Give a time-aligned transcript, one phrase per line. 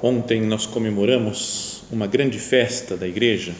[0.00, 3.54] Ontem nós comemoramos uma grande festa da igreja,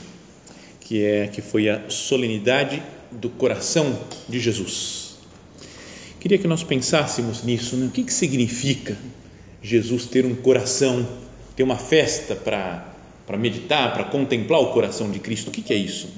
[0.80, 5.08] que é que foi a solenidade do coração de Jesus
[6.20, 7.86] Queria que nós pensássemos nisso, né?
[7.86, 8.96] o que, que significa
[9.62, 11.06] Jesus ter um coração,
[11.58, 15.76] ter uma festa para meditar, para contemplar o coração de Cristo, o que, que é
[15.76, 16.08] isso?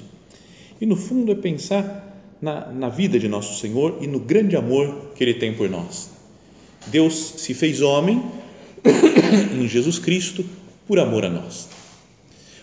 [0.79, 5.13] E no fundo é pensar na, na vida de nosso Senhor e no grande amor
[5.15, 6.11] que Ele tem por nós.
[6.85, 8.23] Deus se fez homem
[9.59, 10.45] em Jesus Cristo
[10.87, 11.67] por amor a nós.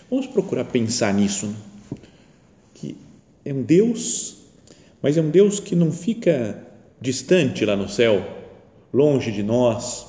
[0.09, 1.53] Vamos procurar pensar nisso,
[2.75, 2.95] que
[3.43, 4.37] é um Deus,
[5.01, 6.65] mas é um Deus que não fica
[7.01, 8.25] distante lá no céu,
[8.93, 10.08] longe de nós,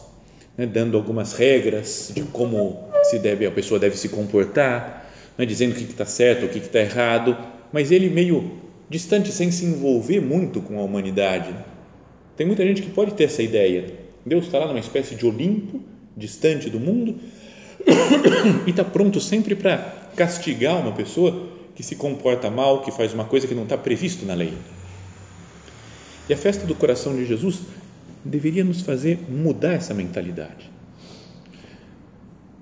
[0.61, 5.73] né, dando algumas regras de como se deve a pessoa deve se comportar, né, dizendo
[5.73, 7.35] o que está certo, o que está errado,
[7.73, 11.55] mas ele meio distante, sem se envolver muito com a humanidade.
[12.37, 13.87] Tem muita gente que pode ter essa ideia.
[14.27, 15.81] Deus está lá numa espécie de Olimpo,
[16.15, 17.15] distante do mundo,
[18.67, 19.79] e está pronto sempre para
[20.15, 24.27] castigar uma pessoa que se comporta mal, que faz uma coisa que não está previsto
[24.27, 24.53] na lei.
[26.29, 27.61] E a festa do coração de Jesus
[28.25, 30.71] deveria nos fazer mudar essa mentalidade.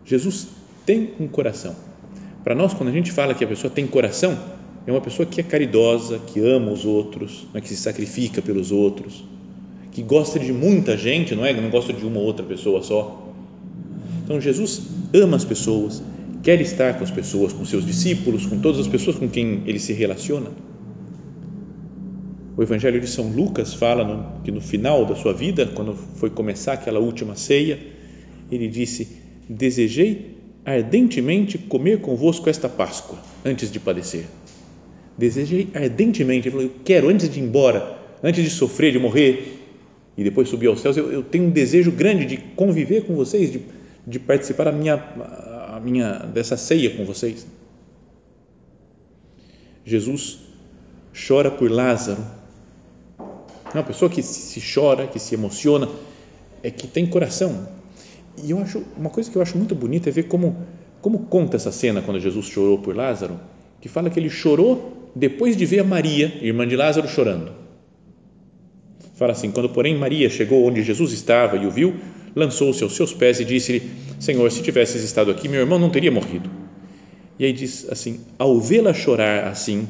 [0.05, 0.49] Jesus
[0.87, 1.75] tem um coração.
[2.43, 4.39] Para nós, quando a gente fala que a pessoa tem coração,
[4.87, 8.73] é uma pessoa que é caridosa, que ama os outros, né, que se sacrifica pelos
[8.73, 9.25] outros,
[9.93, 11.53] que gosta de muita gente, não é?
[11.53, 13.29] Não gosta de uma ou outra pessoa só.
[14.25, 14.83] Então Jesus
[15.13, 16.03] ama as pessoas,
[16.43, 19.79] quer estar com as pessoas, com seus discípulos, com todas as pessoas com quem ele
[19.79, 20.51] se relaciona
[22.59, 26.29] o Evangelho de São Lucas fala no, que no final da sua vida, quando foi
[26.29, 27.79] começar aquela última ceia,
[28.51, 29.17] ele disse:
[29.49, 34.25] Desejei ardentemente comer convosco esta Páscoa antes de padecer.
[35.17, 39.61] Desejei ardentemente, ele falou: Eu quero, antes de ir embora, antes de sofrer, de morrer
[40.17, 43.53] e depois subir aos céus, eu, eu tenho um desejo grande de conviver com vocês,
[43.53, 43.61] de,
[44.05, 47.47] de participar a minha, a minha, dessa ceia com vocês.
[49.85, 50.41] Jesus
[51.15, 52.38] chora por Lázaro
[53.75, 55.89] uma pessoa que se chora, que se emociona,
[56.63, 57.69] é que tem coração.
[58.43, 60.57] E eu acho uma coisa que eu acho muito bonita é ver como
[61.01, 63.39] como conta essa cena quando Jesus chorou por Lázaro,
[63.81, 67.53] que fala que ele chorou depois de ver a Maria, irmã de Lázaro, chorando.
[69.15, 71.95] Fala assim: quando, porém, Maria chegou onde Jesus estava e o viu,
[72.35, 76.11] lançou-se aos seus pés e disse-lhe: Senhor, se tivesses estado aqui, meu irmão não teria
[76.11, 76.51] morrido.
[77.39, 79.89] E aí diz assim: ao vê-la chorar assim,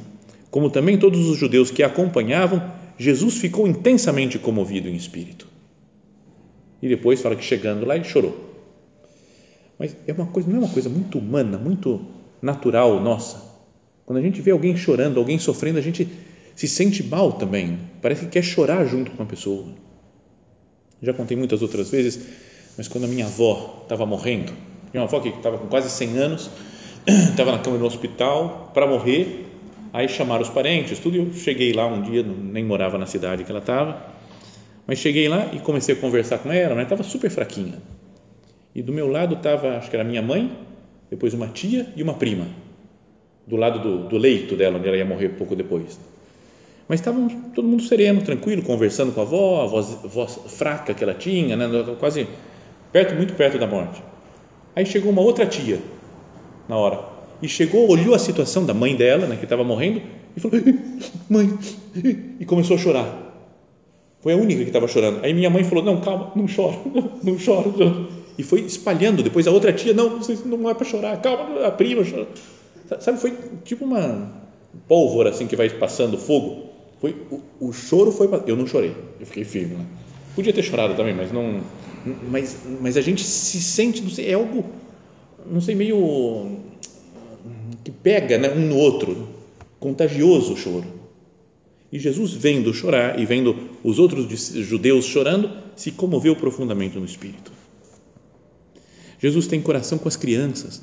[0.50, 2.62] como também todos os judeus que a acompanhavam,
[2.98, 5.46] Jesus ficou intensamente comovido em espírito.
[6.82, 8.48] E depois fala que chegando lá ele chorou.
[9.78, 12.04] Mas é uma coisa, não é uma coisa muito humana, muito
[12.42, 13.46] natural nossa.
[14.04, 16.08] Quando a gente vê alguém chorando, alguém sofrendo, a gente
[16.56, 17.78] se sente mal também.
[18.02, 19.66] Parece que quer chorar junto com a pessoa.
[21.00, 22.18] Já contei muitas outras vezes,
[22.76, 24.52] mas quando a minha avó estava morrendo,
[24.92, 26.50] minha avó que estava com quase 100 anos,
[27.06, 29.47] estava na cama do hospital para morrer
[29.92, 31.16] Aí chamaram os parentes, tudo.
[31.16, 34.02] E eu cheguei lá um dia, nem morava na cidade que ela estava,
[34.86, 37.78] mas cheguei lá e comecei a conversar com ela, mas estava super fraquinha.
[38.74, 40.50] E do meu lado estava, acho que era minha mãe,
[41.10, 42.46] depois uma tia e uma prima,
[43.46, 45.98] do lado do, do leito dela, onde ela ia morrer pouco depois.
[46.86, 51.02] Mas estavam todo mundo sereno, tranquilo, conversando com a avó, a voz, voz fraca que
[51.02, 51.66] ela tinha, né,
[51.98, 52.26] quase
[52.92, 54.02] perto, muito perto da morte.
[54.76, 55.80] Aí chegou uma outra tia
[56.68, 60.02] na hora e chegou, olhou a situação da mãe dela, né, que estava morrendo,
[60.36, 60.60] e falou:
[61.28, 61.58] Mãe,
[62.40, 63.28] e começou a chorar.
[64.20, 65.24] Foi a única que estava chorando.
[65.24, 66.78] Aí minha mãe falou: Não, calma, não chora,
[67.22, 68.08] não chora.
[68.36, 69.22] E foi espalhando.
[69.22, 72.26] Depois a outra tia: Não, não é para chorar, calma, a prima chora.
[73.00, 74.32] Sabe, foi tipo uma
[74.88, 76.68] pólvora assim que vai passando fogo.
[77.00, 78.28] Foi o, o choro foi.
[78.46, 79.84] Eu não chorei, eu fiquei firme lá.
[80.34, 81.60] Podia ter chorado também, mas não.
[82.30, 84.64] Mas, mas a gente se sente, não sei, é algo,
[85.50, 86.58] não sei, meio
[87.88, 89.26] que pega né, um no outro,
[89.80, 90.84] contagioso o choro.
[91.90, 97.50] E Jesus, vendo chorar e vendo os outros judeus chorando, se comoveu profundamente no espírito.
[99.18, 100.82] Jesus tem coração com as crianças.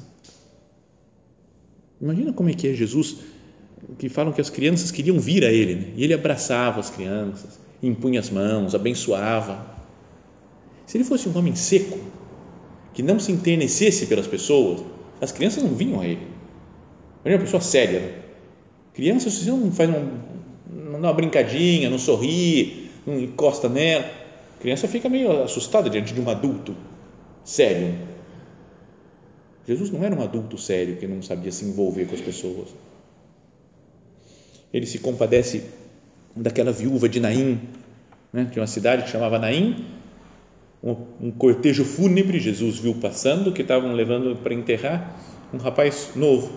[2.01, 3.17] Imagina como é que é Jesus,
[3.99, 5.93] que falam que as crianças queriam vir a Ele, né?
[5.95, 9.63] e Ele abraçava as crianças, impunha as mãos, abençoava.
[10.87, 11.99] Se Ele fosse um homem seco,
[12.95, 14.81] que não se enternecesse pelas pessoas,
[15.21, 16.34] as crianças não vinham a Ele.
[17.25, 17.99] Imagina uma pessoa séria.
[17.99, 18.13] Né?
[18.93, 20.19] Criança, se não faz um,
[20.71, 26.13] não dá uma brincadinha, não sorri, não encosta nela, a criança fica meio assustada diante
[26.13, 26.75] de um adulto
[27.43, 28.15] sério
[29.67, 32.69] Jesus não era um adulto sério que não sabia se envolver com as pessoas.
[34.71, 35.63] Ele se compadece
[36.35, 37.59] daquela viúva de Naim,
[38.31, 38.47] né?
[38.51, 39.85] tinha uma cidade que chamava Naim,
[40.83, 45.19] um, um cortejo fúnebre Jesus viu passando que estavam levando para enterrar
[45.51, 46.51] um rapaz novo,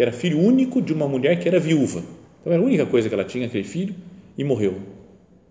[0.00, 2.02] que era filho único de uma mulher que era viúva.
[2.40, 3.94] Então era a única coisa que ela tinha, aquele filho,
[4.38, 4.80] e morreu.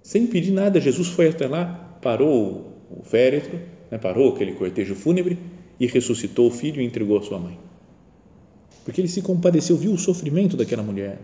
[0.01, 3.60] Sem pedir nada, Jesus foi até lá, parou o féretro,
[3.92, 4.00] né?
[4.00, 5.38] parou aquele cortejo fúnebre
[5.80, 7.60] e ressuscitou o filho e entregou a sua mãe.
[8.84, 11.19] Porque ele se compadeceu, viu o sofrimento daquela mulher.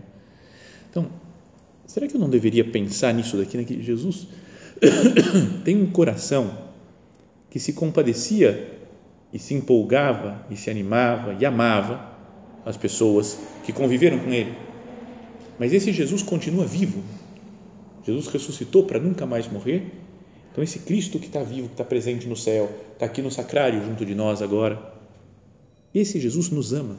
[0.88, 1.08] Então,
[1.84, 3.64] será que eu não deveria pensar nisso daqui, né?
[3.64, 4.28] que Jesus
[5.64, 6.56] tem um coração
[7.50, 8.78] que se compadecia
[9.32, 12.14] e se empolgava e se animava e amava
[12.66, 14.54] as pessoas que conviveram com ele.
[15.58, 17.02] Mas esse Jesus continua vivo.
[18.04, 19.90] Jesus ressuscitou para nunca mais morrer
[20.56, 23.84] então, esse Cristo que está vivo, que está presente no céu, está aqui no sacrário
[23.84, 24.90] junto de nós agora,
[25.94, 26.96] esse Jesus nos ama.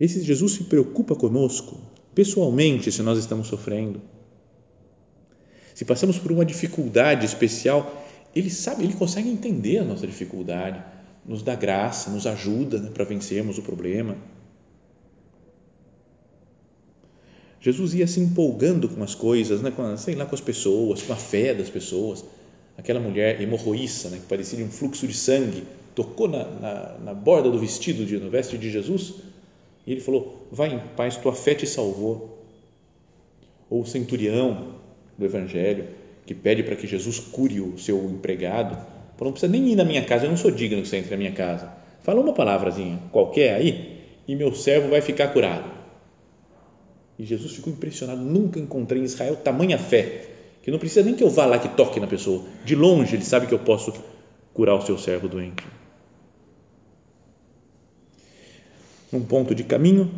[0.00, 1.80] Esse Jesus se preocupa conosco,
[2.12, 4.02] pessoalmente, se nós estamos sofrendo.
[5.72, 10.82] Se passamos por uma dificuldade especial, Ele sabe, Ele consegue entender a nossa dificuldade,
[11.28, 14.16] nos dá graça, nos ajuda né, para vencermos o problema
[17.60, 19.70] Jesus ia se empolgando com as coisas, né?
[19.70, 22.24] com, sei lá, com as pessoas, com a fé das pessoas.
[22.76, 24.18] Aquela mulher hemorroíça, né?
[24.18, 25.64] que parecia um fluxo de sangue,
[25.94, 29.14] tocou na, na, na borda do vestido, de, no veste de Jesus,
[29.86, 32.36] e ele falou: Vai em paz, tua fé te salvou.
[33.68, 34.76] Ou o centurião
[35.18, 35.88] do Evangelho,
[36.24, 38.78] que pede para que Jesus cure o seu empregado,
[39.18, 41.10] falou: Não precisa nem ir na minha casa, eu não sou digno que você entre
[41.10, 41.70] na minha casa.
[42.02, 45.78] Fala uma palavrazinha qualquer aí, e meu servo vai ficar curado
[47.18, 48.20] e Jesus ficou impressionado.
[48.20, 50.26] Nunca encontrei em Israel tamanha fé,
[50.62, 52.44] que não precisa nem que eu vá lá que toque na pessoa.
[52.64, 53.92] De longe ele sabe que eu posso
[54.54, 55.66] curar o seu servo doente.
[59.10, 60.10] Num ponto de caminho,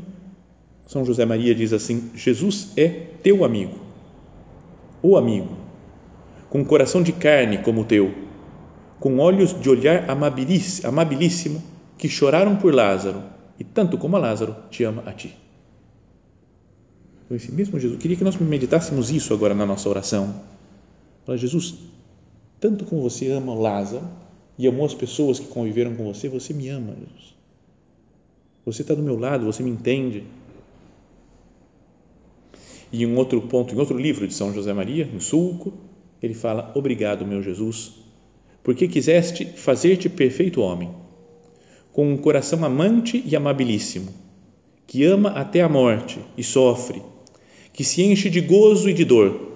[0.86, 2.88] São José Maria diz assim: Jesus é
[3.22, 3.78] teu amigo,
[5.02, 5.56] o amigo,
[6.50, 8.12] com coração de carne como o teu,
[9.00, 11.62] com olhos de olhar amabilíssimo,
[11.96, 13.22] que choraram por Lázaro
[13.58, 15.34] e tanto como Lázaro te ama a ti.
[17.24, 20.42] Então, esse mesmo Jesus, queria que nós meditássemos isso agora na nossa oração.
[21.24, 21.74] Fala, Jesus,
[22.60, 24.06] tanto como você ama Lázaro
[24.58, 27.34] e amou as pessoas que conviveram com você, você me ama, Jesus.
[28.66, 30.24] Você está do meu lado, você me entende.
[32.92, 35.72] E em outro ponto, em outro livro de São José Maria, em Sulco,
[36.22, 37.92] ele fala: Obrigado, meu Jesus,
[38.62, 40.90] porque quiseste fazer-te perfeito homem,
[41.92, 44.12] com um coração amante e amabilíssimo,
[44.86, 47.02] que ama até a morte e sofre
[47.72, 49.52] que se enche de gozo e de dor,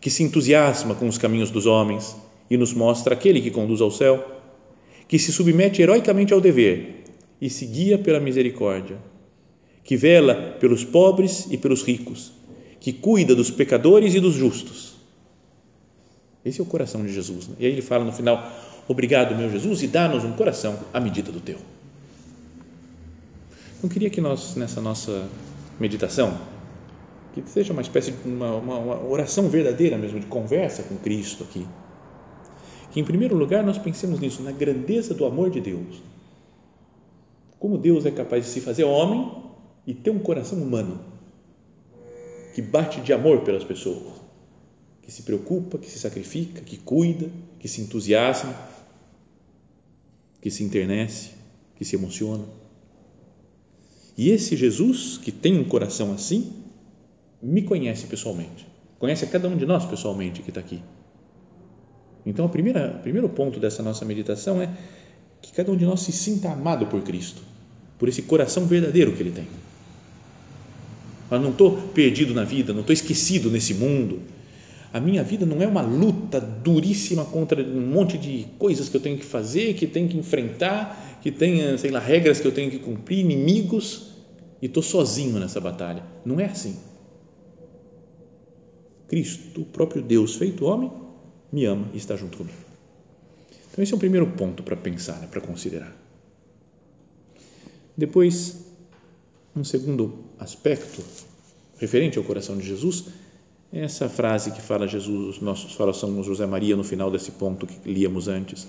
[0.00, 2.16] que se entusiasma com os caminhos dos homens
[2.50, 4.24] e nos mostra aquele que conduz ao céu,
[5.06, 7.04] que se submete heroicamente ao dever
[7.40, 8.98] e se guia pela misericórdia,
[9.84, 12.32] que vela pelos pobres e pelos ricos,
[12.80, 14.87] que cuida dos pecadores e dos justos.
[16.44, 17.48] Esse é o coração de Jesus.
[17.48, 17.56] Né?
[17.58, 18.50] E aí ele fala no final:
[18.86, 21.58] Obrigado, meu Jesus, e dá-nos um coração à medida do teu.
[23.76, 25.28] Então, queria que nós, nessa nossa
[25.78, 26.36] meditação,
[27.32, 31.44] que seja uma espécie de uma, uma, uma oração verdadeira mesmo, de conversa com Cristo
[31.44, 31.66] aqui.
[32.90, 36.02] Que, em primeiro lugar, nós pensemos nisso, na grandeza do amor de Deus.
[37.58, 39.30] Como Deus é capaz de se fazer homem
[39.86, 41.00] e ter um coração humano,
[42.54, 44.14] que bate de amor pelas pessoas,
[45.08, 48.54] que se preocupa, que se sacrifica, que cuida, que se entusiasma,
[50.38, 51.30] que se internece,
[51.76, 52.44] que se emociona.
[54.18, 56.52] E esse Jesus, que tem um coração assim,
[57.40, 58.66] me conhece pessoalmente,
[58.98, 60.82] conhece a cada um de nós pessoalmente que está aqui.
[62.26, 64.68] Então, o primeiro ponto dessa nossa meditação é
[65.40, 67.40] que cada um de nós se sinta amado por Cristo,
[67.98, 69.48] por esse coração verdadeiro que Ele tem.
[71.30, 74.36] Mas não estou perdido na vida, não estou esquecido nesse mundo.
[74.92, 79.00] A minha vida não é uma luta duríssima contra um monte de coisas que eu
[79.00, 82.70] tenho que fazer, que tenho que enfrentar, que tem, sei lá, regras que eu tenho
[82.70, 84.08] que cumprir, inimigos,
[84.62, 86.02] e estou sozinho nessa batalha.
[86.24, 86.76] Não é assim.
[89.08, 90.90] Cristo, o próprio Deus feito homem,
[91.52, 92.58] me ama e está junto comigo.
[93.70, 95.94] Então, esse é o primeiro ponto para pensar, né, para considerar.
[97.96, 98.56] Depois,
[99.54, 101.02] um segundo aspecto
[101.78, 103.06] referente ao coração de Jesus
[103.72, 107.76] essa frase que fala Jesus, nossos fala São José Maria no final desse ponto que
[107.88, 108.66] líamos antes.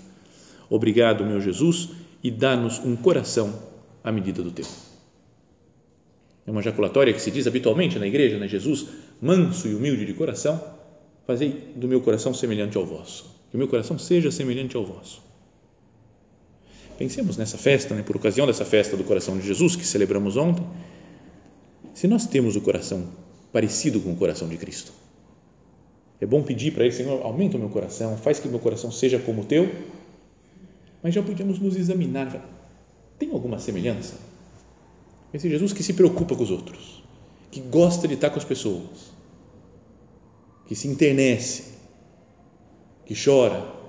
[0.70, 1.90] Obrigado, meu Jesus,
[2.24, 3.54] e dá-nos um coração
[4.04, 4.66] à medida do teu.
[6.46, 8.48] É uma jaculatória que se diz habitualmente na igreja, né?
[8.48, 8.88] Jesus,
[9.22, 10.62] manso e humilde de coração,
[11.26, 13.26] fazei do meu coração semelhante ao vosso.
[13.50, 15.22] Que o meu coração seja semelhante ao vosso.
[16.98, 18.04] Pensemos nessa festa, né?
[18.04, 20.66] por ocasião dessa festa do coração de Jesus que celebramos ontem.
[21.94, 23.08] Se nós temos o coração
[23.52, 24.92] parecido com o coração de Cristo,
[26.22, 28.92] é bom pedir para Ele, Senhor, aumenta o meu coração, faz que o meu coração
[28.92, 29.74] seja como o teu,
[31.02, 32.46] mas já podíamos nos examinar.
[33.18, 34.16] Tem alguma semelhança?
[35.34, 37.04] Esse Jesus que se preocupa com os outros,
[37.50, 39.14] que gosta de estar com as pessoas,
[40.68, 41.74] que se internece,
[43.06, 43.80] que chora.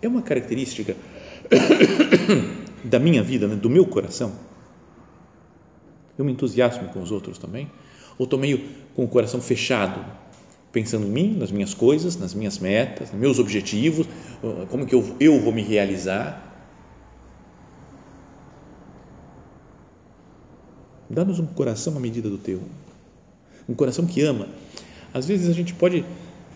[0.00, 0.96] É uma característica
[2.84, 4.32] da minha vida, né, do meu coração.
[6.18, 7.70] Eu me entusiasmo com os outros também?
[8.18, 8.60] Ou estou meio
[8.94, 10.04] com o coração fechado,
[10.70, 14.06] pensando em mim, nas minhas coisas, nas minhas metas, nos meus objetivos,
[14.68, 16.50] como que eu, eu vou me realizar?
[21.08, 22.62] Dá-nos um coração à medida do teu,
[23.68, 24.48] um coração que ama.
[25.12, 26.04] Às vezes a gente pode,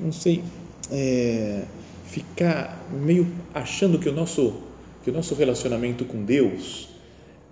[0.00, 0.42] não sei,
[0.90, 1.64] é,
[2.06, 4.62] ficar meio achando que o nosso
[5.04, 6.88] que o nosso relacionamento com Deus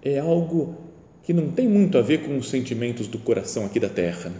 [0.02, 0.74] é algo
[1.24, 4.30] que não tem muito a ver com os sentimentos do coração aqui da terra.
[4.30, 4.36] Né?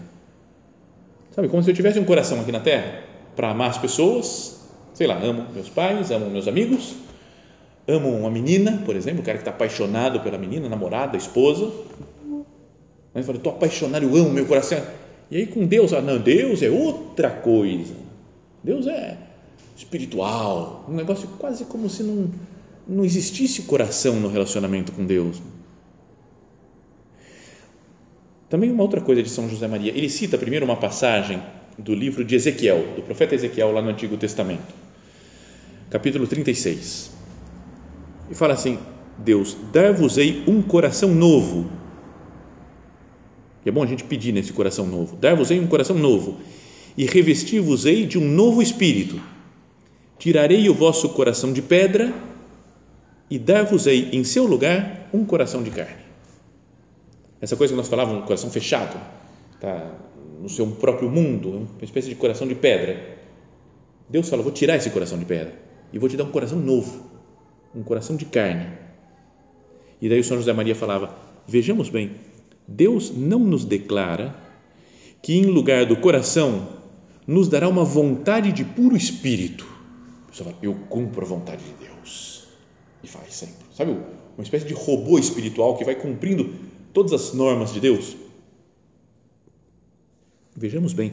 [1.31, 3.03] Sabe, como se eu tivesse um coração aqui na terra
[3.35, 4.61] para amar as pessoas,
[4.93, 6.95] sei lá, amo meus pais, amo meus amigos,
[7.87, 11.71] amo uma menina, por exemplo, o cara que está apaixonado pela menina, namorada, esposa.
[13.13, 14.81] Aí fala, estou apaixonado, eu amo meu coração.
[15.31, 17.95] E aí com Deus, ah, não, Deus é outra coisa.
[18.63, 19.17] Deus é
[19.75, 22.29] espiritual, um negócio quase como se não,
[22.87, 25.41] não existisse coração no relacionamento com Deus.
[28.55, 31.43] Também uma outra coisa de São José Maria, ele cita primeiro uma passagem
[31.77, 34.73] do livro de Ezequiel, do profeta Ezequiel lá no Antigo Testamento,
[35.89, 37.11] capítulo 36.
[38.31, 38.79] E fala assim:
[39.17, 41.69] Deus, dar-vos-ei um coração novo.
[43.65, 45.17] E é bom a gente pedir nesse coração novo.
[45.17, 46.37] Dar-vos-ei um coração novo
[46.95, 49.21] e revestir-vos-ei de um novo espírito.
[50.17, 52.13] Tirarei o vosso coração de pedra
[53.29, 56.04] e dar-vos-ei em seu lugar um coração de carne.
[57.45, 58.99] Essa coisa que nós falávamos, coração fechado,
[59.61, 59.91] tá
[60.41, 63.19] no seu próprio mundo, uma espécie de coração de pedra.
[64.09, 65.53] Deus fala: vou tirar esse coração de pedra
[65.93, 67.05] e vou te dar um coração novo,
[67.75, 68.65] um coração de carne.
[70.01, 71.15] E daí o São José Maria falava:
[71.47, 72.15] vejamos bem,
[72.67, 74.35] Deus não nos declara
[75.21, 76.67] que em lugar do coração
[77.27, 79.67] nos dará uma vontade de puro espírito.
[80.25, 82.47] A pessoa fala, eu cumpro a vontade de Deus.
[83.03, 83.67] E faz sempre.
[83.71, 83.91] Sabe,
[84.35, 88.15] uma espécie de robô espiritual que vai cumprindo todas as normas de Deus.
[90.55, 91.11] Vejamos bem,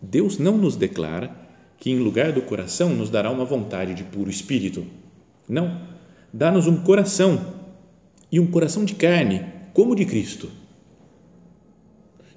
[0.00, 1.30] Deus não nos declara
[1.78, 4.86] que em lugar do coração nos dará uma vontade de puro espírito.
[5.46, 5.82] Não,
[6.32, 7.54] dá-nos um coração
[8.32, 10.50] e um coração de carne, como de Cristo.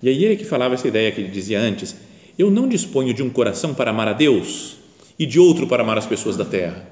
[0.03, 1.95] E aí ele que falava essa ideia que ele dizia antes,
[2.37, 4.75] eu não disponho de um coração para amar a Deus
[5.17, 6.85] e de outro para amar as pessoas da terra.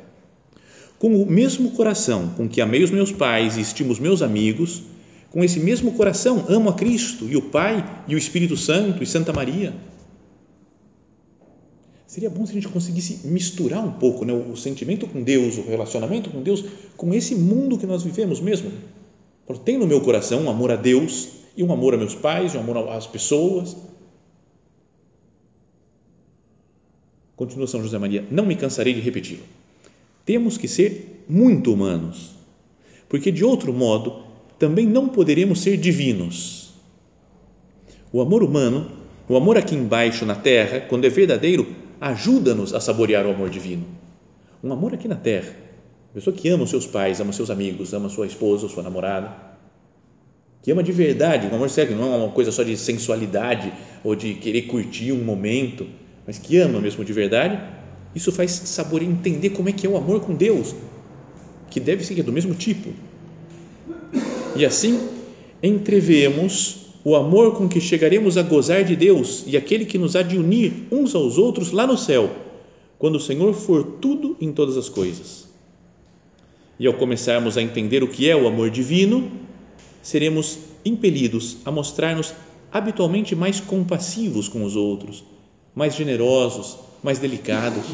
[0.98, 4.82] Com o mesmo coração com que amei os meus pais e estimo os meus amigos,
[5.38, 9.06] com esse mesmo coração amo a Cristo e o Pai e o Espírito Santo e
[9.06, 9.72] Santa Maria.
[12.08, 15.62] Seria bom se a gente conseguisse misturar um pouco né, o sentimento com Deus, o
[15.62, 16.66] relacionamento com Deus,
[16.96, 18.72] com esse mundo que nós vivemos mesmo.
[19.64, 22.60] Tem no meu coração um amor a Deus e um amor a meus pais, um
[22.60, 23.78] amor às pessoas,
[27.36, 29.44] Continua São José Maria, não me cansarei de repeti-lo.
[30.26, 32.32] Temos que ser muito humanos,
[33.08, 34.26] porque de outro modo
[34.60, 36.74] também não poderemos ser divinos.
[38.12, 38.90] O amor humano,
[39.30, 41.68] o amor aqui embaixo na terra, quando é verdadeiro,
[42.00, 43.86] ajuda-nos a saborear o amor divino.
[44.64, 45.54] Um amor aqui na terra,
[46.14, 49.36] pessoa que ama os seus pais, ama os seus amigos, ama sua esposa, sua namorada,
[50.64, 53.72] que ama de verdade, um amor sério, não é uma coisa só de sensualidade
[54.04, 55.88] ou de querer curtir um momento,
[56.26, 57.62] mas que ama mesmo de verdade,
[58.16, 60.76] isso faz saborear, entender como é que é o amor com Deus,
[61.70, 62.90] que deve ser do mesmo tipo.
[64.58, 65.08] E assim,
[65.62, 70.24] entrevemos o amor com que chegaremos a gozar de Deus e aquele que nos há
[70.24, 72.32] de unir uns aos outros lá no céu,
[72.98, 75.48] quando o Senhor for tudo em todas as coisas.
[76.80, 79.32] E ao começarmos a entender o que é o amor divino,
[80.02, 82.34] seremos impelidos a mostrar-nos
[82.72, 85.24] habitualmente mais compassivos com os outros
[85.76, 87.86] mais generosos, mais delicados.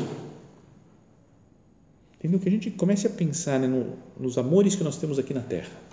[2.18, 2.40] entendeu?
[2.40, 5.42] Que a gente comece a pensar né, no, nos amores que nós temos aqui na
[5.42, 5.93] Terra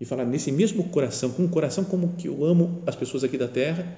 [0.00, 3.38] e falar nesse mesmo coração, com um coração como que eu amo as pessoas aqui
[3.38, 3.96] da Terra,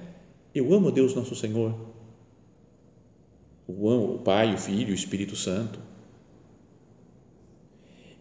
[0.53, 1.75] eu amo Deus nosso Senhor,
[3.67, 5.79] eu amo o Pai, o Filho, o Espírito Santo.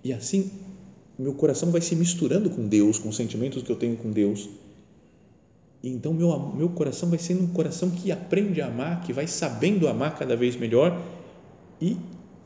[0.05, 0.51] E assim,
[1.19, 4.49] meu coração vai se misturando com Deus, com os sentimentos que eu tenho com Deus.
[5.83, 9.27] E então, meu, meu coração vai sendo um coração que aprende a amar, que vai
[9.27, 11.01] sabendo amar cada vez melhor
[11.81, 11.97] e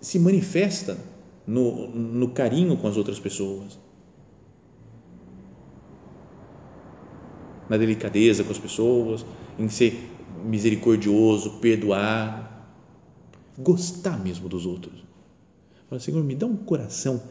[0.00, 0.98] se manifesta
[1.46, 3.78] no, no carinho com as outras pessoas.
[7.72, 9.24] Na delicadeza com as pessoas,
[9.58, 9.98] em ser
[10.44, 12.70] misericordioso, perdoar,
[13.56, 14.92] gostar mesmo dos outros.
[15.88, 17.22] Fala, Senhor, me dá um coração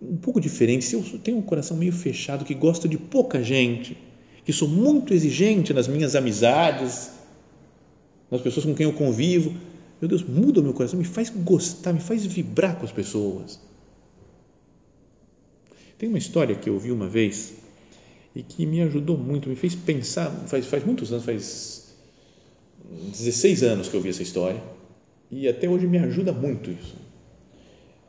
[0.00, 0.86] um pouco diferente.
[0.86, 3.94] Se eu tenho um coração meio fechado, que gosto de pouca gente,
[4.42, 7.10] que sou muito exigente nas minhas amizades,
[8.30, 9.54] nas pessoas com quem eu convivo,
[10.00, 13.60] meu Deus, muda o meu coração, me faz gostar, me faz vibrar com as pessoas.
[15.98, 17.67] Tem uma história que eu ouvi uma vez
[18.38, 21.92] e que me ajudou muito, me fez pensar, faz, faz muitos anos, faz
[22.88, 24.62] 16 anos que eu ouvi essa história
[25.28, 26.94] e até hoje me ajuda muito isso.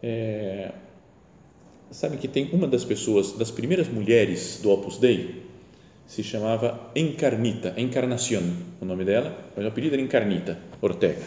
[0.03, 0.71] É,
[1.89, 5.45] sabe que tem uma das pessoas, das primeiras mulheres do Opus Dei,
[6.05, 8.43] se chamava Encarnita, Encarnación,
[8.79, 11.23] o nome dela, mas o apelido era Encarnita Ortega.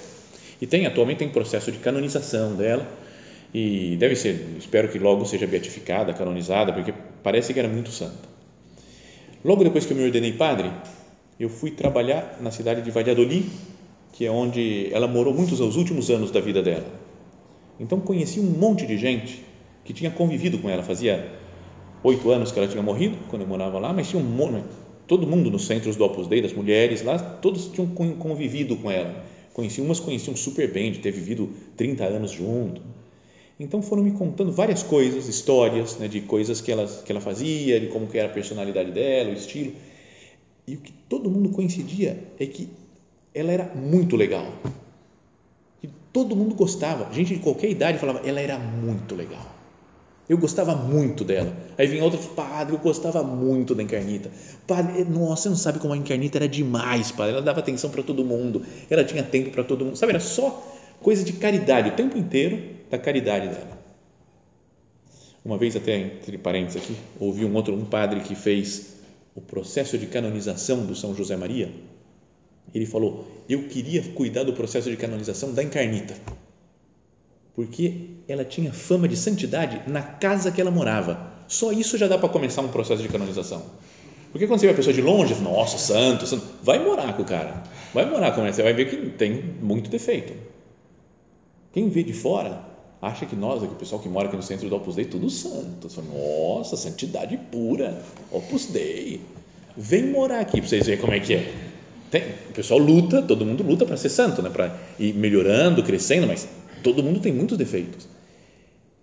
[0.60, 2.88] E tem atualmente tem processo de canonização dela
[3.52, 8.30] e deve ser, espero que logo seja beatificada, canonizada, porque parece que era muito santa.
[9.44, 10.70] Logo depois que eu me ordenei padre,
[11.38, 13.44] eu fui trabalhar na cidade de Valladolid,
[14.12, 16.86] que é onde ela morou muitos os últimos anos da vida dela.
[17.80, 19.42] Então conheci um monte de gente
[19.84, 20.84] que tinha convivido com ela.
[20.84, 21.28] Fazia
[22.04, 24.64] oito anos que ela tinha morrido quando eu morava lá, mas tinha um monte,
[25.08, 29.24] todo mundo nos centros do Opus Dei, das mulheres lá, todos tinham convivido com ela.
[29.52, 32.80] Conheci umas conheciam super bem de ter vivido 30 anos junto.
[33.58, 37.78] Então foram me contando várias coisas, histórias, né, de coisas que ela que ela fazia,
[37.78, 39.72] de como que era a personalidade dela, o estilo.
[40.66, 42.68] E o que todo mundo coincidia é que
[43.34, 44.46] ela era muito legal.
[45.82, 47.12] E todo mundo gostava.
[47.12, 49.52] Gente de qualquer idade falava, ela era muito legal.
[50.28, 51.54] Eu gostava muito dela.
[51.76, 54.30] Aí vinha outra, padre, eu gostava muito da Encarnita.
[54.66, 57.32] Padre, nossa, você não sabe como a Encarnita era demais, padre.
[57.32, 59.96] Ela dava atenção para todo mundo, ela tinha tempo para todo mundo.
[59.96, 60.64] Sabe, era só
[61.00, 63.82] coisa de caridade, o tempo inteiro da caridade dela.
[65.44, 68.98] Uma vez, até entre parênteses aqui, ouvi um outro, um padre que fez
[69.34, 71.72] o processo de canonização do São José Maria
[72.74, 76.14] ele falou: Eu queria cuidar do processo de canonização da Encarnita,
[77.54, 81.32] porque ela tinha fama de santidade na casa que ela morava.
[81.48, 83.62] Só isso já dá para começar um processo de canonização.
[84.30, 87.26] Porque quando você vê a pessoa de longe, nossa, santo, santo, vai morar com o
[87.26, 90.32] cara, vai morar com ele, você vai ver que tem muito defeito.
[91.72, 92.71] Quem vê de fora
[93.02, 95.28] acha que nós, aqui, o pessoal que mora aqui no centro do Opus Dei, tudo
[95.28, 95.88] santo.
[96.14, 99.20] Nossa, santidade pura, Opus Dei.
[99.76, 101.52] Vem morar aqui para vocês verem como é que é.
[102.12, 104.50] Tem, o pessoal luta, todo mundo luta para ser santo, né?
[104.50, 106.46] para ir melhorando, crescendo, mas
[106.82, 108.06] todo mundo tem muitos defeitos.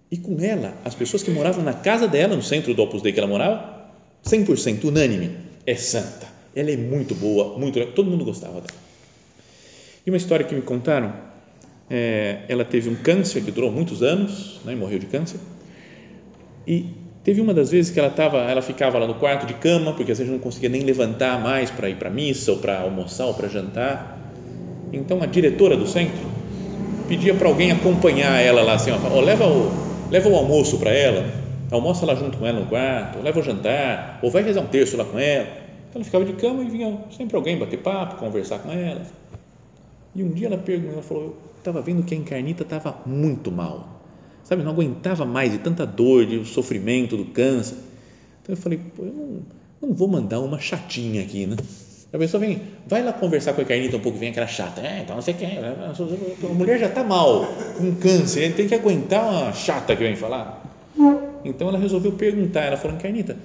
[0.10, 3.12] E com ela, as pessoas que moravam na casa dela, no centro do Opus Dei
[3.12, 3.90] que ela morava,
[4.24, 6.28] 100% unânime, é santa.
[6.56, 8.80] Ela é muito boa, muito todo mundo gostava dela.
[10.06, 11.14] E uma história que me contaram,
[11.90, 15.40] é, ela teve um câncer que durou muitos anos, né, morreu de câncer,
[16.68, 16.86] e
[17.30, 20.12] Teve uma das vezes que ela tava, ela ficava lá no quarto de cama, porque
[20.12, 23.34] às vezes não conseguia nem levantar mais para ir para missa ou para almoçar ou
[23.34, 24.18] para jantar.
[24.94, 26.26] Então a diretora do centro
[27.08, 29.70] pedia para alguém acompanhar ela lá assim, ó, leva o
[30.10, 31.32] leva o almoço para ela,
[31.70, 34.98] almoça lá junto com ela no quarto, leva o jantar, ou vai rezar um terço
[34.98, 35.48] lá com ela.
[35.94, 39.02] Ela ficava de cama e vinha sempre alguém bater papo, conversar com ela.
[40.16, 44.00] E um dia ela perguntou, ela falou, estava vendo que a encarnita estava muito mal
[44.50, 47.78] sabe, não aguentava mais de tanta dor, de sofrimento do câncer.
[48.42, 49.42] Então eu falei, pô, eu não,
[49.80, 51.56] não vou mandar uma chatinha aqui, né?
[52.12, 55.02] A pessoa vem, vai lá conversar com a Carnita um pouco, vem aquela chata, é,
[55.04, 57.46] então você quer, a mulher já está mal,
[57.78, 60.66] com câncer, ele tem que aguentar uma chata que vem falar.
[61.46, 63.38] Então ela resolveu perguntar, ela falou, Carnita,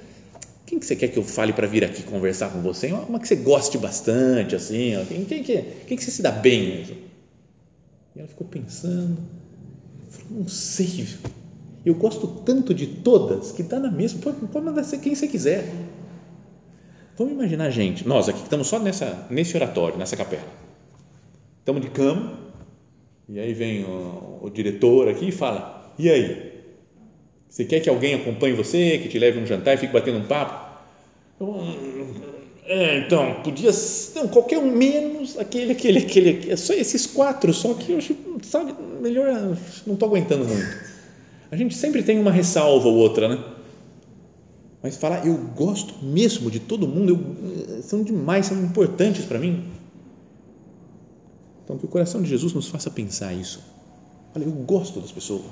[0.64, 2.87] quem que você quer que eu fale para vir aqui conversar com você?
[2.87, 5.05] Uma, uma que você goste bastante, assim, ó.
[5.05, 7.13] quem, quem, que, quem que você se dá bem mesmo?
[8.14, 9.18] E ela ficou pensando,
[10.31, 11.07] não sei.
[11.85, 14.20] Eu gosto tanto de todas que está na mesma.
[14.20, 15.68] Pode, pode mandar ser quem você quiser.
[17.16, 20.42] Vamos imaginar, gente, nós aqui que estamos só nessa, nesse oratório, nessa capela.
[21.59, 22.38] Estamos de cama,
[23.29, 26.53] e aí vem o, o diretor aqui e fala: E aí?
[27.48, 30.27] Você quer que alguém acompanhe você, que te leve um jantar e fique batendo um
[30.27, 30.77] papo?
[32.66, 33.70] É, então, podia
[34.14, 38.74] não, qualquer um menos aquele, aquele, aquele, só esses quatro, só que eu acho, sabe,
[39.03, 40.94] melhor, não estou aguentando muito.
[41.50, 43.44] A gente sempre tem uma ressalva ou outra, né?
[44.83, 49.64] Mas falar, eu gosto mesmo de todo mundo, eu, são demais, são importantes para mim.
[51.64, 53.62] Então, que o coração de Jesus nos faça pensar isso.
[54.35, 55.42] Olha, eu gosto das pessoas.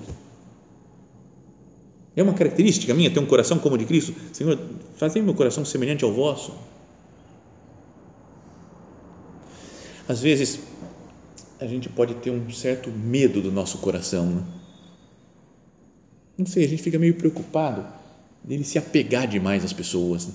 [2.15, 4.15] É uma característica minha ter um coração como o de Cristo.
[4.33, 4.59] Senhor,
[4.97, 6.53] fazei meu coração semelhante ao vosso.
[10.09, 10.59] Às vezes,
[11.61, 14.27] a gente pode ter um certo medo do nosso coração.
[14.27, 14.43] Né?
[16.37, 17.85] Não sei, a gente fica meio preocupado
[18.43, 20.27] dele se apegar demais às pessoas.
[20.27, 20.35] Né?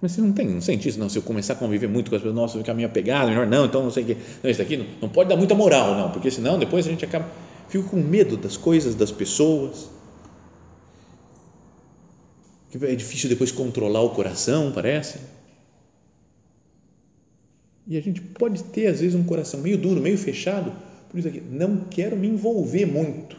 [0.00, 1.08] Mas você não tem, não sente isso, não.
[1.08, 3.66] Se eu começar a conviver muito com as pessoas, nossa, ficar meio apegado, melhor não,
[3.66, 4.16] então não sei o quê.
[4.42, 7.04] Não, isso aqui não, não pode dar muita moral, não, porque senão depois a gente
[7.04, 7.28] acaba.
[7.68, 9.88] Fico com medo das coisas, das pessoas.
[12.82, 15.18] É difícil depois controlar o coração, parece.
[17.90, 20.72] E a gente pode ter, às vezes, um coração meio duro, meio fechado,
[21.10, 23.36] por isso aqui, não quero me envolver muito.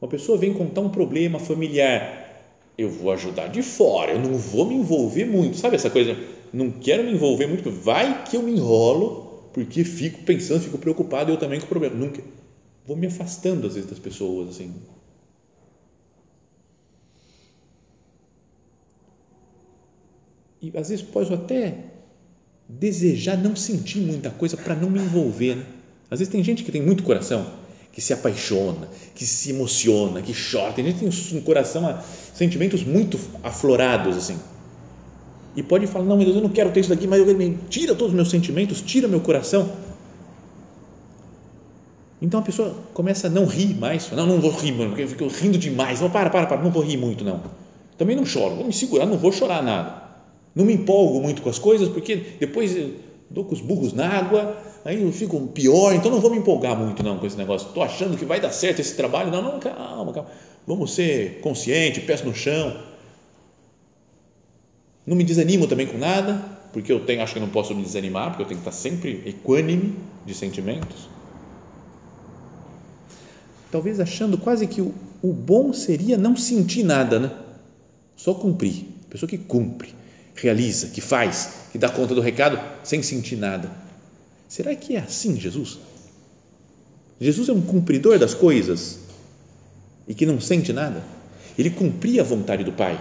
[0.00, 2.46] Uma pessoa vem contar um problema familiar,
[2.78, 5.56] eu vou ajudar de fora, eu não vou me envolver muito.
[5.56, 6.16] Sabe essa coisa?
[6.52, 11.32] Não quero me envolver muito, vai que eu me enrolo, porque fico pensando, fico preocupado,
[11.32, 11.96] eu também com o problema.
[11.96, 12.22] Nunca.
[12.86, 14.72] Vou me afastando, às vezes, das pessoas, assim.
[20.62, 21.97] E às vezes posso até
[22.78, 25.56] desejar não sentir muita coisa para não me envolver.
[25.56, 25.64] Né?
[26.10, 27.46] Às vezes tem gente que tem muito coração,
[27.92, 30.72] que se apaixona, que se emociona, que chora.
[30.72, 31.98] Tem gente que tem um coração,
[32.34, 34.38] sentimentos muito aflorados assim.
[35.56, 37.94] E pode falar: Não, meu Deus, eu não quero ter isso daqui, mas eu, tira
[37.94, 39.70] todos os meus sentimentos, tira meu coração.
[42.20, 44.10] Então a pessoa começa a não rir mais.
[44.10, 46.00] Não, não vou rir, mano, porque eu fico rindo demais.
[46.00, 47.40] Não, para, para, para, não vou rir muito, não.
[47.96, 50.07] Também não choro, vou me segurar, não vou chorar nada.
[50.58, 52.76] Não me empolgo muito com as coisas, porque depois
[53.30, 56.76] dou com os burros na água, aí eu fico pior, então não vou me empolgar
[56.76, 57.68] muito não com esse negócio.
[57.68, 59.30] Estou achando que vai dar certo esse trabalho.
[59.30, 60.28] Não, não, calma, calma.
[60.66, 62.76] Vamos ser consciente, pés no chão.
[65.06, 68.30] Não me desanimo também com nada, porque eu tenho, acho que não posso me desanimar,
[68.30, 69.94] porque eu tenho que estar sempre equânime
[70.26, 71.08] de sentimentos.
[73.70, 74.92] Talvez achando quase que o,
[75.22, 77.30] o bom seria não sentir nada, né?
[78.16, 78.88] Só cumprir.
[79.08, 79.96] Pessoa que cumpre
[80.42, 83.70] realiza, que faz, que dá conta do recado sem sentir nada.
[84.48, 85.78] Será que é assim Jesus?
[87.20, 88.98] Jesus é um cumpridor das coisas
[90.06, 91.02] e que não sente nada?
[91.58, 92.98] Ele cumpria a vontade do Pai.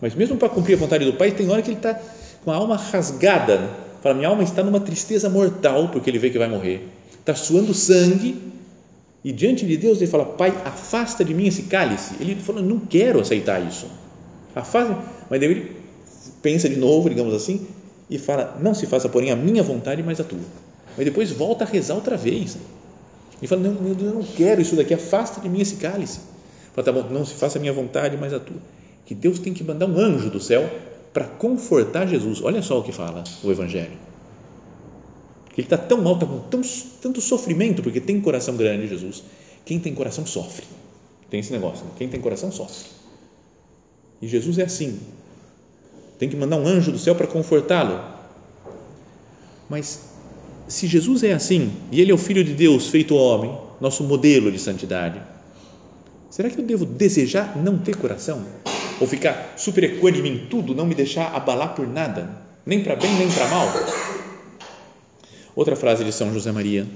[0.00, 2.00] Mas mesmo para cumprir a vontade do Pai, tem hora que ele está
[2.44, 3.68] com a alma rasgada.
[4.02, 6.88] Fala, minha alma está numa tristeza mortal porque ele vê que vai morrer.
[7.18, 8.40] Está suando sangue
[9.24, 12.14] e diante de Deus ele fala, Pai, afasta de mim esse cálice.
[12.20, 13.88] Ele falou, não quero aceitar isso.
[14.54, 14.96] Afasta.
[15.28, 15.76] Mas daí ele
[16.46, 17.66] pensa de novo, digamos assim,
[18.08, 20.38] e fala: Não se faça, porém, a minha vontade, mas a tua.
[20.96, 22.56] Mas depois volta a rezar outra vez.
[23.42, 26.20] E fala: Não, meu Deus, eu não quero isso daqui, afasta de mim esse cálice.
[26.72, 28.58] Fala: Tá bom, não se faça a minha vontade, mas a tua.
[29.04, 30.70] Que Deus tem que mandar um anjo do céu
[31.12, 32.40] para confortar Jesus.
[32.40, 33.98] Olha só o que fala o Evangelho.
[35.58, 36.60] Ele está tão mal, está com tão,
[37.02, 39.24] tanto sofrimento, porque tem coração grande, Jesus.
[39.64, 40.64] Quem tem coração sofre.
[41.28, 41.84] Tem esse negócio.
[41.86, 41.90] Né?
[41.98, 42.88] Quem tem coração sofre.
[44.22, 45.00] E Jesus é assim
[46.18, 48.00] tem que mandar um anjo do céu para confortá-lo.
[49.68, 50.00] Mas
[50.68, 54.50] se Jesus é assim e ele é o filho de Deus feito homem, nosso modelo
[54.50, 55.20] de santidade,
[56.30, 58.44] será que eu devo desejar não ter coração?
[59.00, 62.30] Ou ficar super equânime em tudo, não me deixar abalar por nada,
[62.64, 63.68] nem para bem nem para mal?
[65.54, 66.86] Outra frase de São José Maria: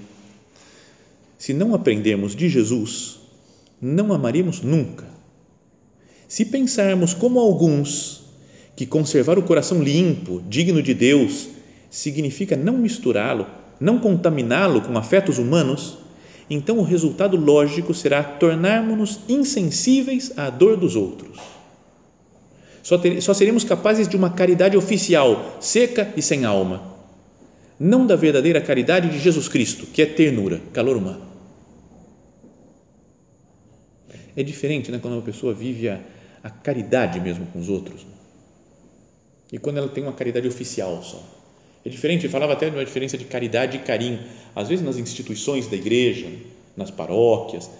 [1.38, 3.18] Se não aprendermos de Jesus,
[3.80, 5.06] não amaremos nunca.
[6.26, 8.22] Se pensarmos como alguns
[8.80, 11.50] que conservar o coração limpo, digno de Deus,
[11.90, 13.46] significa não misturá-lo,
[13.78, 15.98] não contaminá-lo com afetos humanos,
[16.48, 21.38] então o resultado lógico será tornarmos-nos insensíveis à dor dos outros.
[22.82, 26.82] Só, ter, só seremos capazes de uma caridade oficial, seca e sem alma,
[27.78, 31.26] não da verdadeira caridade de Jesus Cristo, que é ternura, calor humano.
[34.34, 36.00] É diferente né, quando uma pessoa vive a,
[36.42, 38.06] a caridade mesmo com os outros
[39.52, 41.22] e quando ela tem uma caridade oficial só.
[41.84, 44.20] É diferente, eu falava até de uma diferença de caridade e carinho.
[44.54, 46.28] Às vezes nas instituições da igreja,
[46.76, 47.70] nas paróquias,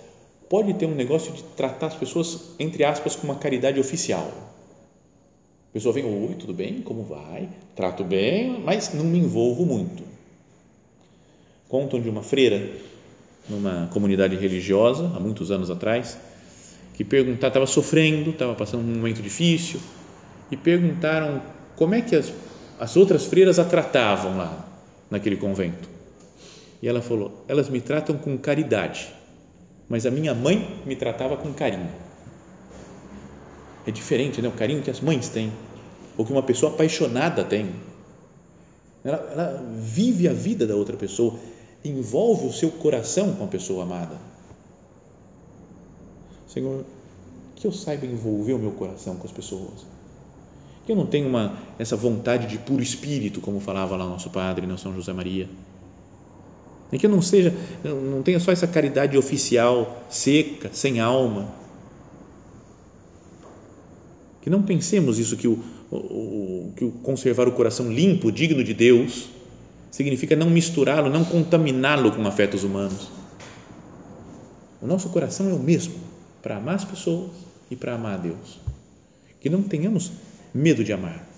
[0.49, 4.33] pode ter um negócio de tratar as pessoas, entre aspas, com uma caridade oficial.
[5.71, 6.81] A pessoa vem, oi, tudo bem?
[6.81, 7.49] Como vai?
[7.77, 10.03] Trato bem, mas não me envolvo muito.
[11.69, 12.69] Contam de uma freira
[13.49, 16.19] numa comunidade religiosa, há muitos anos atrás,
[16.95, 19.81] que perguntava, estava sofrendo, estava passando um momento difícil,
[20.51, 21.41] e perguntaram
[21.81, 22.31] como é que as
[22.81, 24.67] as outras freiras a tratavam lá
[25.11, 25.87] naquele convento.
[26.81, 29.13] E ela falou: elas me tratam com caridade,
[29.87, 31.91] mas a minha mãe me tratava com carinho.
[33.87, 34.49] É diferente, né?
[34.49, 35.53] O carinho que as mães têm,
[36.17, 37.69] ou que uma pessoa apaixonada tem.
[39.05, 41.39] Ela, ela vive a vida da outra pessoa,
[41.85, 44.17] envolve o seu coração com a pessoa amada.
[46.49, 46.85] Senhor,
[47.57, 49.85] que eu saiba envolver o meu coração com as pessoas.
[50.91, 54.67] Que eu não tenha uma, essa vontade de puro espírito, como falava lá nosso Padre,
[54.67, 55.49] não São José Maria.
[56.91, 61.47] E que eu não seja, não tenha só essa caridade oficial, seca, sem alma.
[64.43, 68.75] Que não pensemos isso que o, o, que o conservar o coração limpo, digno de
[68.75, 69.29] Deus,
[69.93, 73.09] significa não misturá-lo, não contaminá-lo com afetos humanos.
[74.83, 75.95] O nosso coração é o mesmo
[76.43, 77.31] para amar as pessoas
[77.71, 78.59] e para amar a Deus.
[79.41, 80.11] Que não tenhamos
[80.55, 81.29] medo de amar.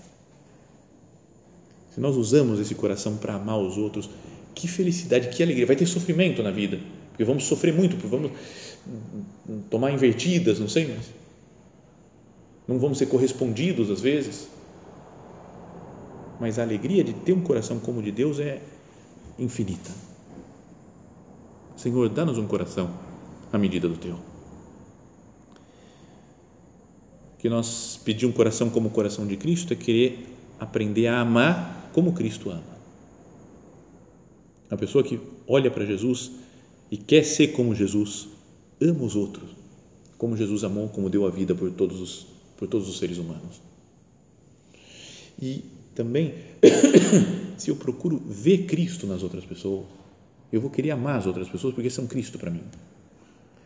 [1.91, 4.09] Se nós usamos esse coração para amar os outros,
[4.55, 5.65] que felicidade, que alegria.
[5.65, 8.31] Vai ter sofrimento na vida, porque vamos sofrer muito, vamos
[9.69, 11.05] tomar invertidas, não sei, mas
[12.67, 14.47] não vamos ser correspondidos às vezes.
[16.39, 18.61] Mas a alegria de ter um coração como o de Deus é
[19.37, 19.91] infinita.
[21.75, 22.89] Senhor, dá-nos um coração
[23.51, 24.32] à medida do teu.
[27.43, 31.89] Que nós pedir um coração como o coração de Cristo é querer aprender a amar
[31.91, 32.63] como Cristo ama.
[34.69, 36.31] A pessoa que olha para Jesus
[36.89, 38.29] e quer ser como Jesus,
[38.79, 39.49] ama os outros,
[40.17, 43.61] como Jesus amou, como deu a vida por todos os, por todos os seres humanos.
[45.37, 46.35] E também,
[47.59, 49.85] se eu procuro ver Cristo nas outras pessoas,
[50.49, 52.63] eu vou querer amar as outras pessoas porque são Cristo para mim.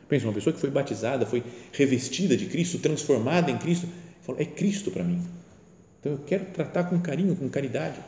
[0.08, 1.44] Pensa, uma pessoa que foi batizada, foi
[1.74, 3.88] revestida de Cristo, transformada em Cristo,
[4.22, 5.22] falou, é Cristo para mim.
[6.00, 8.00] Então eu quero tratar com carinho, com caridade.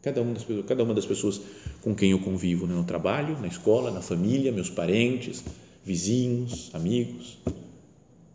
[0.00, 1.40] Cada, um das pessoas, cada uma das pessoas
[1.82, 2.74] com quem eu convivo, né?
[2.74, 5.44] no trabalho, na escola, na família, meus parentes,
[5.84, 7.38] vizinhos, amigos,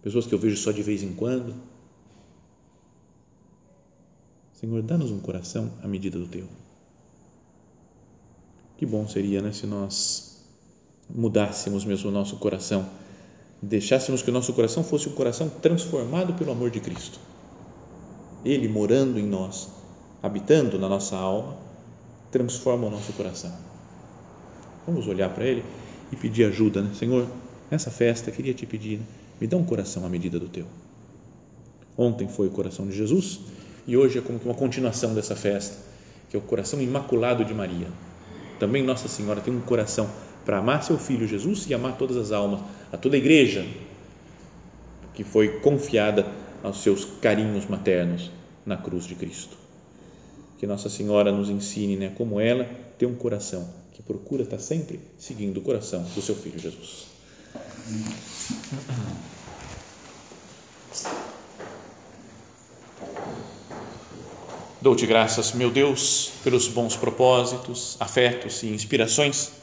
[0.01, 1.55] pessoas que eu vejo só de vez em quando.
[4.53, 6.47] Senhor, dá-nos um coração à medida do teu.
[8.77, 10.32] Que bom seria né, se nós
[11.13, 12.85] mudássemos mesmo o nosso coração,
[13.61, 17.19] deixássemos que o nosso coração fosse um coração transformado pelo amor de Cristo.
[18.43, 19.69] Ele morando em nós,
[20.21, 21.55] habitando na nossa alma,
[22.31, 23.53] transforma o nosso coração.
[24.85, 25.63] Vamos olhar para Ele
[26.11, 26.91] e pedir ajuda, né?
[26.95, 27.27] Senhor,
[27.69, 28.99] nessa festa queria te pedir,
[29.39, 30.65] me dá um coração à medida do teu.
[31.97, 33.39] Ontem foi o coração de Jesus
[33.85, 35.77] e hoje é como que uma continuação dessa festa,
[36.29, 37.87] que é o coração imaculado de Maria.
[38.59, 40.09] Também Nossa Senhora tem um coração
[40.45, 43.65] para amar seu filho Jesus e amar todas as almas, a toda a igreja
[45.13, 46.25] que foi confiada
[46.61, 48.31] aos seus carinhos maternos
[48.65, 49.55] na cruz de Cristo.
[50.57, 54.99] Que Nossa Senhora nos ensine, né, como ela ter um coração que procura estar sempre
[55.17, 57.07] seguindo o coração do seu filho Jesus.
[64.81, 69.62] Dou-te graças, meu Deus, pelos bons propósitos, afetos e inspirações